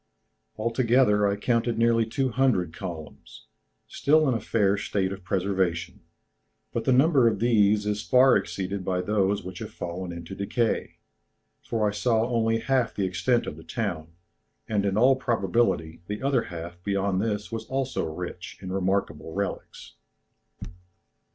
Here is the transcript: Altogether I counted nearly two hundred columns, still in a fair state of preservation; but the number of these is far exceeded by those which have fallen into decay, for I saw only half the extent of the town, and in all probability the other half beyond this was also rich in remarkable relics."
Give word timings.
Altogether 0.57 1.27
I 1.27 1.35
counted 1.35 1.77
nearly 1.77 2.07
two 2.07 2.29
hundred 2.29 2.73
columns, 2.73 3.45
still 3.87 4.27
in 4.27 4.33
a 4.33 4.39
fair 4.41 4.75
state 4.75 5.11
of 5.11 5.23
preservation; 5.23 5.99
but 6.73 6.85
the 6.85 6.91
number 6.91 7.27
of 7.27 7.37
these 7.39 7.85
is 7.85 8.01
far 8.01 8.35
exceeded 8.35 8.83
by 8.83 8.99
those 9.01 9.43
which 9.43 9.59
have 9.59 9.71
fallen 9.71 10.11
into 10.11 10.33
decay, 10.33 10.97
for 11.63 11.87
I 11.87 11.91
saw 11.91 12.25
only 12.27 12.57
half 12.61 12.95
the 12.95 13.05
extent 13.05 13.45
of 13.45 13.57
the 13.57 13.63
town, 13.63 14.13
and 14.67 14.87
in 14.87 14.97
all 14.97 15.15
probability 15.15 16.01
the 16.07 16.23
other 16.23 16.45
half 16.45 16.81
beyond 16.83 17.21
this 17.21 17.51
was 17.51 17.65
also 17.67 18.11
rich 18.11 18.57
in 18.59 18.71
remarkable 18.73 19.33
relics." 19.35 19.97